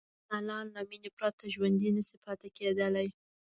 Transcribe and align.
انسانان 0.09 0.65
له 0.75 0.81
مینې 0.89 1.09
پرته 1.17 1.43
ژوندي 1.53 1.89
نه 1.97 2.01
شي 2.07 2.15
پاتې 2.23 2.47
کېدلی. 2.57 3.07